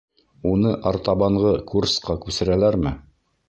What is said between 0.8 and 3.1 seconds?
артабанғы курсҡа күсерәләрме?